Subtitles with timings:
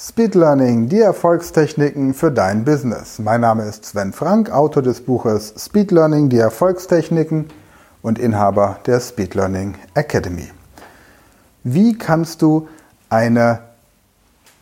[0.00, 3.18] Speed Learning, die Erfolgstechniken für dein Business.
[3.18, 7.46] Mein Name ist Sven Frank, Autor des Buches Speed Learning, die Erfolgstechniken
[8.00, 10.52] und Inhaber der Speed Learning Academy.
[11.64, 12.68] Wie kannst du
[13.08, 13.58] eine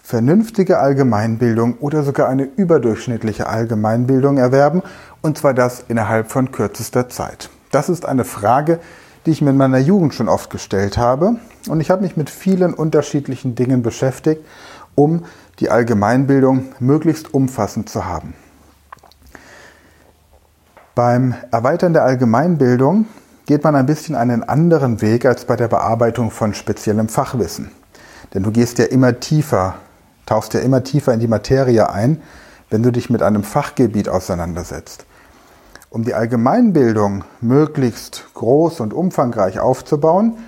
[0.02, 4.82] vernünftige Allgemeinbildung oder sogar eine überdurchschnittliche Allgemeinbildung erwerben
[5.20, 7.50] und zwar das innerhalb von kürzester Zeit?
[7.72, 8.80] Das ist eine Frage,
[9.26, 11.36] die ich mir in meiner Jugend schon oft gestellt habe
[11.68, 14.42] und ich habe mich mit vielen unterschiedlichen Dingen beschäftigt
[14.96, 15.24] um
[15.60, 18.34] die Allgemeinbildung möglichst umfassend zu haben.
[20.96, 23.06] Beim Erweitern der Allgemeinbildung
[23.44, 27.70] geht man ein bisschen einen anderen Weg als bei der Bearbeitung von speziellem Fachwissen.
[28.34, 29.74] Denn du gehst ja immer tiefer,
[30.24, 32.22] tauchst ja immer tiefer in die Materie ein,
[32.70, 35.04] wenn du dich mit einem Fachgebiet auseinandersetzt.
[35.90, 40.38] Um die Allgemeinbildung möglichst groß und umfangreich aufzubauen,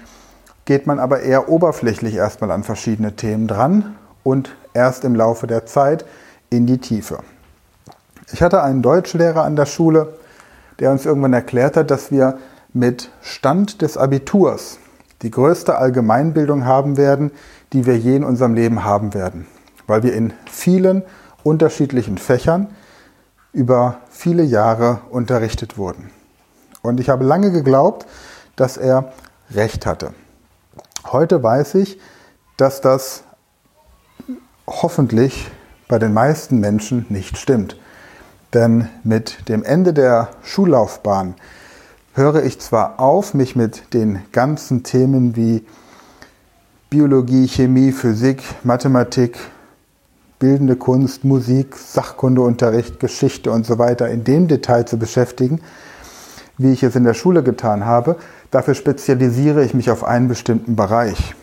[0.65, 5.67] geht man aber eher oberflächlich erstmal an verschiedene Themen dran und erst im Laufe der
[5.67, 6.05] Zeit
[6.51, 7.21] in die Tiefe.
[8.33, 10.15] Ich hatte einen Deutschlehrer an der Schule,
[10.79, 12.39] der uns irgendwann erklärt hat, dass wir
[12.73, 14.79] mit Stand des Abiturs
[15.23, 17.33] die größte Allgemeinbildung haben werden,
[17.73, 19.47] die wir je in unserem Leben haben werden,
[19.87, 21.03] weil wir in vielen
[21.43, 22.69] unterschiedlichen Fächern
[23.53, 26.11] über viele Jahre unterrichtet wurden.
[26.83, 28.07] Und ich habe lange geglaubt,
[28.57, 29.13] dass er
[29.51, 30.13] recht hatte.
[31.07, 31.99] Heute weiß ich,
[32.57, 33.25] dass das
[34.69, 35.51] hoffentlich
[35.89, 37.77] bei den meisten Menschen nicht stimmt.
[38.55, 41.35] Denn mit dem Ende der Schullaufbahn
[42.15, 45.65] höre ich zwar auf, mich mit den ganzen Themen wie
[46.91, 49.39] Biologie, Chemie, Physik, Mathematik,
[50.39, 55.61] bildende Kunst, Musik, Sachkundeunterricht, Geschichte und so weiter in dem Detail zu beschäftigen,
[56.57, 58.17] wie ich es in der Schule getan habe.
[58.51, 61.35] Dafür spezialisiere ich mich auf einen bestimmten Bereich.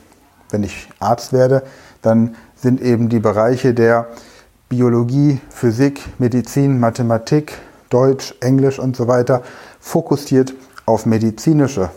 [0.50, 1.64] Wenn ich Arzt werde,
[2.02, 4.08] dann sind eben die Bereiche der
[4.70, 7.53] Biologie, Physik, Medizin, Mathematik,
[7.89, 9.44] Deutsch, Englisch und so weiter
[9.80, 10.54] fokussiert
[10.86, 11.92] auf medizinische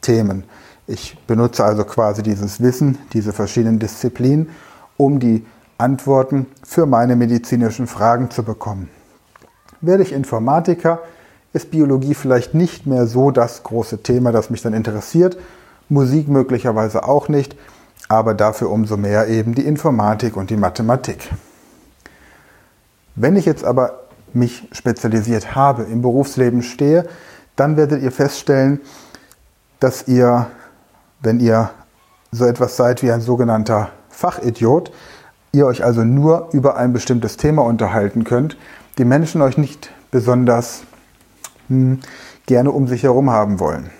[0.00, 0.44] Themen.
[0.86, 4.50] Ich benutze also quasi dieses Wissen, diese verschiedenen Disziplinen,
[4.96, 5.44] um die
[5.78, 8.88] Antworten für meine medizinischen Fragen zu bekommen.
[9.80, 11.00] Werde ich Informatiker,
[11.52, 15.36] ist Biologie vielleicht nicht mehr so das große Thema, das mich dann interessiert,
[15.88, 17.56] Musik möglicherweise auch nicht
[18.08, 21.30] aber dafür umso mehr eben die Informatik und die Mathematik.
[23.14, 24.00] Wenn ich jetzt aber
[24.32, 27.08] mich spezialisiert habe, im Berufsleben stehe,
[27.56, 28.80] dann werdet ihr feststellen,
[29.80, 30.46] dass ihr,
[31.20, 31.70] wenn ihr
[32.30, 34.92] so etwas seid wie ein sogenannter Fachidiot,
[35.52, 38.56] ihr euch also nur über ein bestimmtes Thema unterhalten könnt,
[38.98, 40.82] die Menschen euch nicht besonders
[41.68, 42.00] hm,
[42.44, 43.90] gerne um sich herum haben wollen.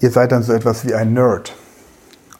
[0.00, 1.54] Ihr seid dann so etwas wie ein Nerd.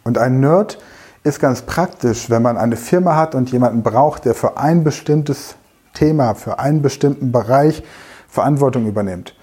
[0.04, 0.78] Und ein Nerd
[1.24, 5.56] ist ganz praktisch, wenn man eine Firma hat und jemanden braucht, der für ein bestimmtes
[5.94, 7.82] Thema, für einen bestimmten Bereich
[8.28, 9.34] Verantwortung übernimmt.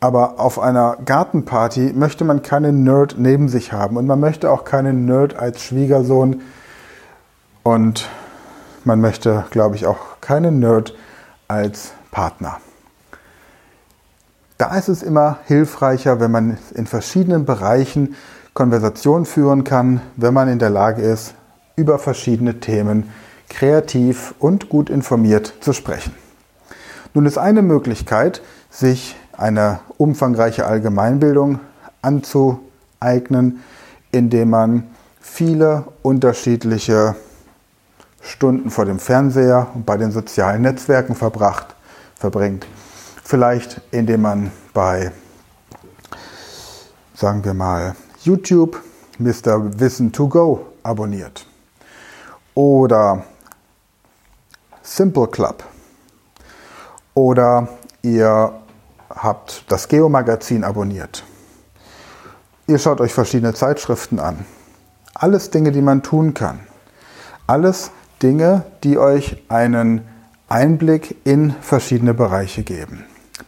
[0.00, 4.64] Aber auf einer Gartenparty möchte man keinen Nerd neben sich haben und man möchte auch
[4.64, 6.42] keinen Nerd als Schwiegersohn
[7.62, 8.08] und
[8.84, 10.94] man möchte, glaube ich, auch keinen Nerd
[11.46, 12.58] als Partner.
[14.58, 18.16] Da ist es immer hilfreicher, wenn man in verschiedenen Bereichen
[18.54, 21.34] Konversation führen kann, wenn man in der Lage ist,
[21.76, 23.08] über verschiedene Themen
[23.48, 26.14] kreativ und gut informiert zu sprechen.
[27.14, 31.60] Nun ist eine Möglichkeit, sich eine umfangreiche Allgemeinbildung
[32.00, 33.62] anzueignen,
[34.10, 34.84] indem man
[35.20, 37.16] viele unterschiedliche
[38.22, 41.74] Stunden vor dem Fernseher und bei den sozialen Netzwerken verbracht,
[42.14, 42.66] verbringt.
[43.24, 45.12] Vielleicht indem man bei,
[47.14, 48.80] sagen wir mal, YouTube
[49.18, 49.80] Mr.
[49.80, 51.46] Wissen to Go abonniert.
[52.54, 53.24] Oder
[54.82, 55.64] Simple Club.
[57.14, 57.68] Oder
[58.02, 58.52] ihr
[59.10, 61.24] habt das Geo-Magazin abonniert.
[62.66, 64.44] Ihr schaut euch verschiedene Zeitschriften an.
[65.14, 66.60] Alles Dinge, die man tun kann.
[67.46, 67.90] Alles
[68.22, 70.06] Dinge, die euch einen
[70.48, 73.04] Einblick in verschiedene Bereiche geben.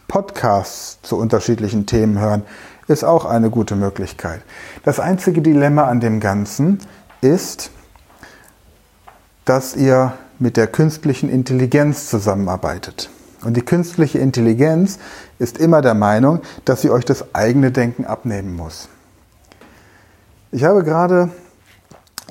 [0.07, 2.43] Podcasts zu unterschiedlichen Themen hören
[2.87, 4.41] ist auch eine gute Möglichkeit.
[4.83, 6.79] Das einzige Dilemma an dem Ganzen
[7.21, 7.71] ist,
[9.45, 13.09] dass ihr mit der künstlichen Intelligenz zusammenarbeitet.
[13.43, 14.97] Und die künstliche Intelligenz
[15.39, 18.89] ist immer der Meinung, dass sie euch das eigene Denken abnehmen muss.
[20.51, 21.29] Ich habe gerade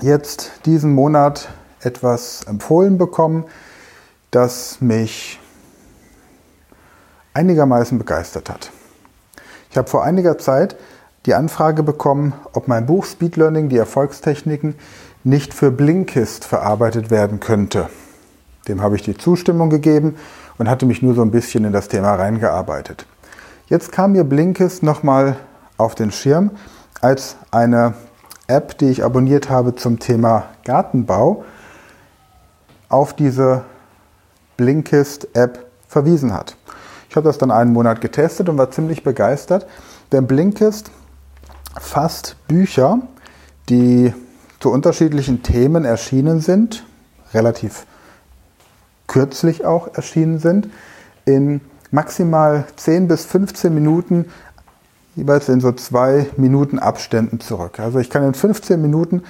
[0.00, 1.48] jetzt diesen Monat
[1.80, 3.44] etwas empfohlen bekommen,
[4.30, 5.38] das mich
[7.32, 8.70] einigermaßen begeistert hat.
[9.74, 10.76] Ich habe vor einiger Zeit
[11.26, 14.76] die Anfrage bekommen, ob mein Buch Speed Learning, die Erfolgstechniken,
[15.24, 17.88] nicht für Blinkist verarbeitet werden könnte.
[18.68, 20.14] Dem habe ich die Zustimmung gegeben
[20.58, 23.04] und hatte mich nur so ein bisschen in das Thema reingearbeitet.
[23.66, 25.34] Jetzt kam mir Blinkist nochmal
[25.76, 26.52] auf den Schirm
[27.00, 27.94] als eine
[28.46, 31.44] App, die ich abonniert habe zum Thema Gartenbau,
[32.88, 33.64] auf diese
[34.56, 36.54] Blinkist-App verwiesen hat.
[37.14, 39.68] Ich habe das dann einen Monat getestet und war ziemlich begeistert,
[40.10, 40.90] denn Blinkist
[41.80, 43.02] fasst Bücher,
[43.68, 44.12] die
[44.58, 46.84] zu unterschiedlichen Themen erschienen sind,
[47.32, 47.86] relativ
[49.06, 50.70] kürzlich auch erschienen sind,
[51.24, 51.60] in
[51.92, 54.24] maximal 10 bis 15 Minuten,
[55.14, 57.78] jeweils in so zwei Minuten Abständen zurück.
[57.78, 59.22] Also ich kann in 15 Minuten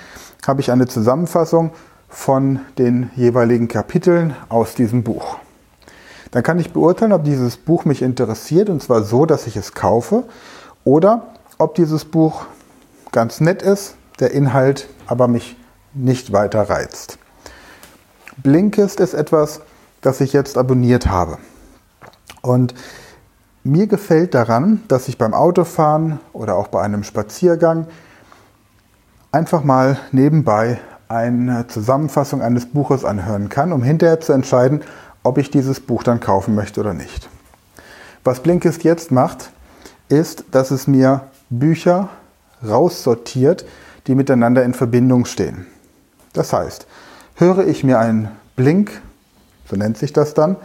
[0.47, 1.73] habe ich eine Zusammenfassung
[2.09, 5.37] von den jeweiligen Kapiteln aus diesem Buch.
[6.35, 9.73] Dann kann ich beurteilen, ob dieses Buch mich interessiert, und zwar so, dass ich es
[9.73, 10.25] kaufe,
[10.83, 11.29] oder
[11.59, 12.47] ob dieses Buch
[13.13, 15.57] ganz nett ist, der Inhalt aber mich
[15.93, 17.19] nicht weiter reizt.
[18.39, 19.61] Blinkist ist etwas,
[20.01, 21.39] das ich jetzt abonniert habe.
[22.43, 22.75] Und
[23.63, 27.87] mir gefällt daran, dass ich beim Autofahren oder auch bei einem Spaziergang
[29.31, 34.83] einfach mal nebenbei eine Zusammenfassung eines Buches anhören kann, um hinterher zu entscheiden,
[35.25, 37.29] ob ich dieses Buch dann kaufen möchte oder nicht.
[38.23, 39.50] Was Blinkist jetzt macht,
[40.09, 42.09] ist, dass es mir Bücher
[42.65, 43.67] raussortiert,
[44.06, 45.67] die miteinander in Verbindung stehen.
[46.32, 46.87] Das heißt,
[47.35, 49.03] höre ich mir einen Blink,
[49.69, 50.56] so nennt sich das dann,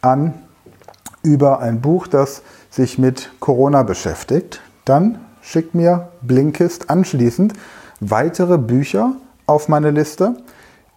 [0.00, 0.34] an
[1.22, 7.52] über ein Buch, das sich mit Corona beschäftigt, dann schickt mir Blinkist anschließend
[8.00, 9.14] weitere Bücher
[9.46, 10.36] auf meine Liste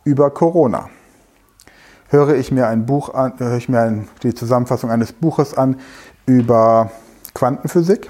[0.04, 0.90] über Corona.
[2.16, 5.82] Höre ich mir ein Buch an, höre ich mir ein, die Zusammenfassung eines Buches an
[6.26, 6.90] über
[7.34, 8.10] Quantenphysik,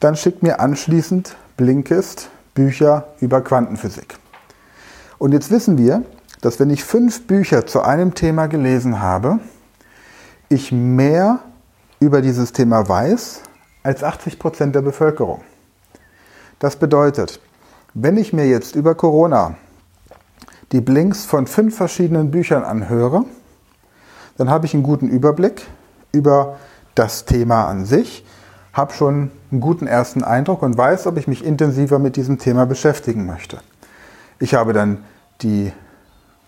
[0.00, 4.16] dann schickt mir anschließend Blinkist Bücher über Quantenphysik.
[5.18, 6.02] Und jetzt wissen wir,
[6.40, 9.38] dass wenn ich fünf Bücher zu einem Thema gelesen habe,
[10.48, 11.40] ich mehr
[12.00, 13.42] über dieses Thema weiß
[13.82, 15.42] als 80 Prozent der Bevölkerung.
[16.58, 17.38] Das bedeutet,
[17.92, 19.56] wenn ich mir jetzt über Corona
[20.72, 23.24] die Blinks von fünf verschiedenen Büchern anhöre,
[24.36, 25.62] dann habe ich einen guten Überblick
[26.12, 26.56] über
[26.94, 28.24] das Thema an sich,
[28.72, 32.66] habe schon einen guten ersten Eindruck und weiß, ob ich mich intensiver mit diesem Thema
[32.66, 33.58] beschäftigen möchte.
[34.38, 35.04] Ich habe dann
[35.42, 35.72] die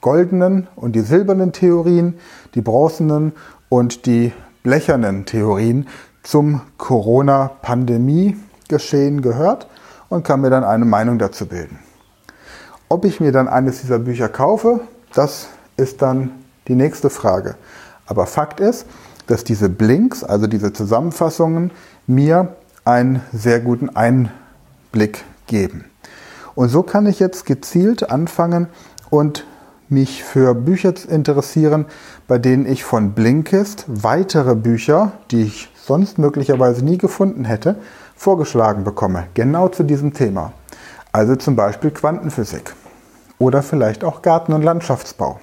[0.00, 2.14] goldenen und die silbernen Theorien,
[2.54, 3.32] die bronzenen
[3.68, 4.32] und die
[4.62, 5.88] blechernen Theorien
[6.22, 9.66] zum Corona-Pandemie-Geschehen gehört
[10.08, 11.78] und kann mir dann eine Meinung dazu bilden.
[12.90, 14.80] Ob ich mir dann eines dieser Bücher kaufe,
[15.12, 16.30] das ist dann
[16.68, 17.56] die nächste Frage.
[18.06, 18.86] Aber Fakt ist,
[19.26, 21.70] dass diese Blinks, also diese Zusammenfassungen,
[22.06, 22.56] mir
[22.86, 25.84] einen sehr guten Einblick geben.
[26.54, 28.68] Und so kann ich jetzt gezielt anfangen
[29.10, 29.44] und
[29.90, 31.84] mich für Bücher interessieren,
[32.26, 37.76] bei denen ich von Blinkist weitere Bücher, die ich sonst möglicherweise nie gefunden hätte,
[38.16, 40.52] vorgeschlagen bekomme, genau zu diesem Thema.
[41.12, 42.74] Also zum Beispiel Quantenphysik
[43.38, 45.40] oder vielleicht auch Garten- und Landschaftsbau.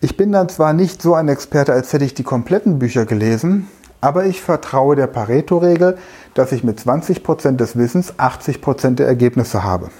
[0.00, 3.68] Ich bin dann zwar nicht so ein Experte, als hätte ich die kompletten Bücher gelesen,
[4.00, 5.96] aber ich vertraue der Pareto-Regel,
[6.34, 9.90] dass ich mit 20% des Wissens 80% der Ergebnisse habe.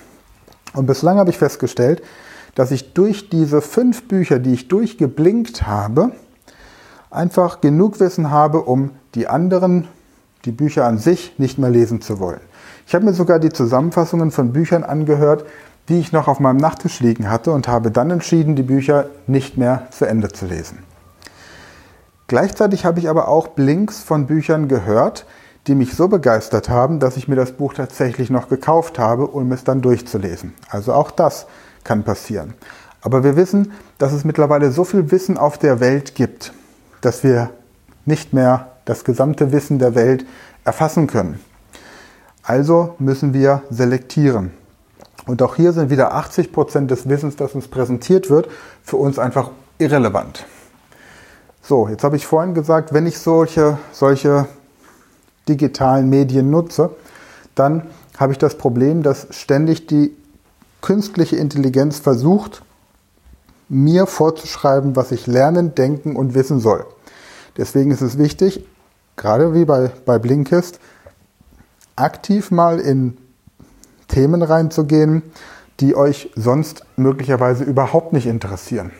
[0.74, 2.02] Und bislang habe ich festgestellt,
[2.54, 6.12] dass ich durch diese fünf Bücher, die ich durchgeblinkt habe,
[7.10, 9.88] einfach genug Wissen habe, um die anderen,
[10.44, 12.40] die Bücher an sich, nicht mehr lesen zu wollen.
[12.86, 15.44] Ich habe mir sogar die Zusammenfassungen von Büchern angehört,
[15.88, 19.56] die ich noch auf meinem Nachttisch liegen hatte und habe dann entschieden, die Bücher nicht
[19.56, 20.78] mehr zu Ende zu lesen.
[22.28, 25.26] Gleichzeitig habe ich aber auch Blinks von Büchern gehört,
[25.66, 29.50] die mich so begeistert haben, dass ich mir das Buch tatsächlich noch gekauft habe, um
[29.50, 30.54] es dann durchzulesen.
[30.70, 31.46] Also auch das
[31.82, 32.54] kann passieren.
[33.00, 36.52] Aber wir wissen, dass es mittlerweile so viel Wissen auf der Welt gibt,
[37.00, 37.50] dass wir
[38.04, 40.24] nicht mehr das gesamte Wissen der Welt
[40.64, 41.40] erfassen können.
[42.46, 44.52] Also müssen wir selektieren.
[45.26, 48.48] Und auch hier sind wieder 80 Prozent des Wissens, das uns präsentiert wird,
[48.84, 50.46] für uns einfach irrelevant.
[51.60, 54.46] So, jetzt habe ich vorhin gesagt, wenn ich solche, solche
[55.48, 56.90] digitalen Medien nutze,
[57.56, 57.82] dann
[58.16, 60.16] habe ich das Problem, dass ständig die
[60.82, 62.62] künstliche Intelligenz versucht,
[63.68, 66.86] mir vorzuschreiben, was ich lernen, denken und wissen soll.
[67.56, 68.64] Deswegen ist es wichtig,
[69.16, 70.78] gerade wie bei, bei Blinkist,
[71.96, 73.16] aktiv mal in
[74.08, 75.22] Themen reinzugehen,
[75.80, 78.92] die euch sonst möglicherweise überhaupt nicht interessieren.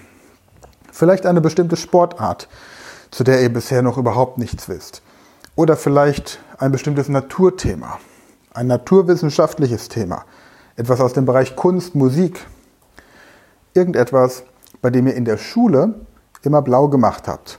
[0.92, 2.48] Vielleicht eine bestimmte Sportart,
[3.10, 5.02] zu der ihr bisher noch überhaupt nichts wisst.
[5.54, 7.98] Oder vielleicht ein bestimmtes Naturthema,
[8.52, 10.24] ein naturwissenschaftliches Thema.
[10.76, 12.46] etwas aus dem Bereich Kunst, Musik,
[13.72, 14.42] irgendetwas,
[14.82, 15.94] bei dem ihr in der Schule
[16.42, 17.58] immer blau gemacht habt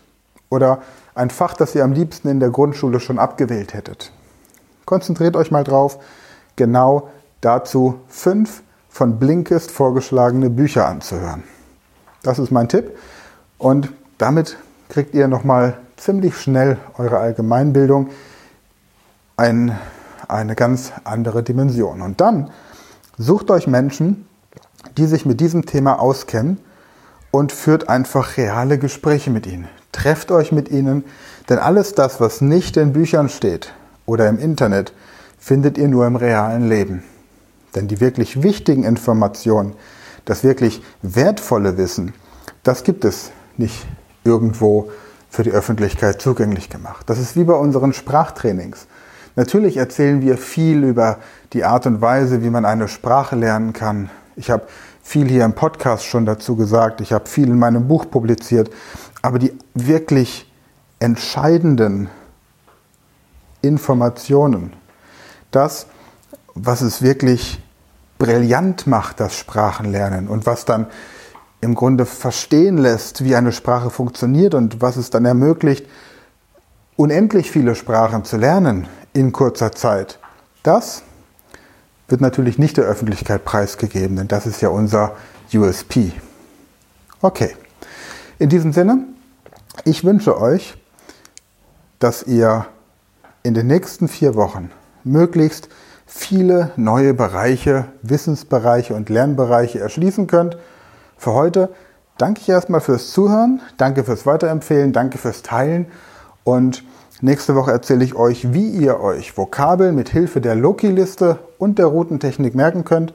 [0.49, 0.81] oder
[1.15, 4.11] ein Fach, das ihr am liebsten in der Grundschule schon abgewählt hättet.
[4.87, 5.99] Konzentriert euch mal drauf,
[6.55, 7.09] genau
[7.41, 11.43] dazu fünf von Blinkist vorgeschlagene Bücher anzuhören.
[12.23, 12.97] Das ist mein Tipp
[13.57, 14.55] und damit
[14.87, 18.11] kriegt ihr nochmal ziemlich schnell eure Allgemeinbildung
[19.35, 19.77] ein,
[20.29, 22.01] eine ganz andere Dimension.
[22.01, 22.49] Und dann
[23.17, 24.25] sucht euch Menschen,
[24.97, 26.61] die sich mit diesem Thema auskennen
[27.31, 29.67] und führt einfach reale Gespräche mit ihnen.
[29.91, 31.03] Trefft euch mit ihnen,
[31.49, 33.73] denn alles das, was nicht in Büchern steht
[34.07, 34.93] oder im Internet,
[35.37, 37.03] findet ihr nur im realen Leben.
[37.75, 39.73] Denn die wirklich wichtigen Informationen,
[40.25, 42.15] das wirklich wertvolle Wissen,
[42.63, 43.85] das gibt es nicht
[44.23, 44.89] irgendwo
[45.29, 47.07] für die Öffentlichkeit zugänglich gemacht.
[47.07, 48.87] Das ist wie bei unseren Sprachtrainings.
[49.35, 51.19] Natürlich erzählen wir viel über
[51.53, 54.09] die Art und Weise, wie man eine Sprache lernen kann.
[54.35, 54.63] Ich habe
[55.03, 58.71] viel hier im Podcast schon dazu gesagt, ich habe viel in meinem Buch publiziert,
[59.21, 60.51] aber die wirklich
[60.99, 62.09] entscheidenden
[63.61, 64.73] Informationen,
[65.51, 65.87] das,
[66.53, 67.61] was es wirklich
[68.17, 70.87] brillant macht, das Sprachenlernen und was dann
[71.61, 75.87] im Grunde verstehen lässt, wie eine Sprache funktioniert und was es dann ermöglicht,
[76.95, 80.19] unendlich viele Sprachen zu lernen in kurzer Zeit.
[80.63, 81.03] Das
[82.07, 85.15] wird natürlich nicht der Öffentlichkeit preisgegeben, denn das ist ja unser
[85.53, 86.13] USP.
[87.21, 87.55] Okay,
[88.39, 89.05] in diesem Sinne,
[89.83, 90.77] ich wünsche euch,
[91.99, 92.67] dass ihr
[93.47, 94.71] in den nächsten vier Wochen
[95.05, 95.69] möglichst
[96.05, 100.57] viele neue Bereiche, Wissensbereiche und Lernbereiche erschließen könnt
[101.17, 101.69] für heute
[102.17, 105.87] danke ich erstmal fürs Zuhören, danke fürs Weiterempfehlen, danke fürs Teilen
[106.43, 106.83] und
[107.21, 111.85] nächste Woche erzähle ich euch, wie ihr euch Vokabeln mit Hilfe der Loki-Liste und der
[111.85, 113.13] Routentechnik merken könnt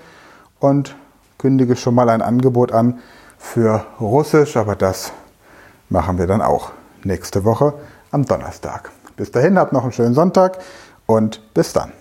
[0.61, 0.97] und
[1.37, 3.01] kündige schon mal ein Angebot an
[3.37, 5.13] für Russisch, aber das
[5.91, 6.73] machen wir dann auch
[7.05, 7.75] nächste Woche
[8.11, 8.91] am Donnerstag.
[9.23, 10.59] Bis dahin, habt noch einen schönen Sonntag
[11.07, 11.93] und bis dann.